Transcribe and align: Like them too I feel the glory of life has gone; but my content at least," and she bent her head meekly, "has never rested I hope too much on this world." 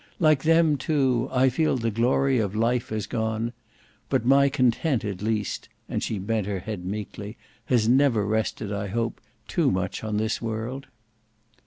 Like 0.17 0.41
them 0.41 0.77
too 0.77 1.29
I 1.31 1.49
feel 1.49 1.77
the 1.77 1.91
glory 1.91 2.39
of 2.39 2.55
life 2.55 2.89
has 2.89 3.05
gone; 3.05 3.53
but 4.09 4.25
my 4.25 4.49
content 4.49 5.05
at 5.05 5.21
least," 5.21 5.69
and 5.87 6.01
she 6.01 6.17
bent 6.17 6.47
her 6.47 6.57
head 6.57 6.83
meekly, 6.85 7.37
"has 7.65 7.87
never 7.87 8.25
rested 8.25 8.73
I 8.73 8.87
hope 8.87 9.21
too 9.47 9.69
much 9.69 10.03
on 10.03 10.17
this 10.17 10.41
world." 10.41 10.87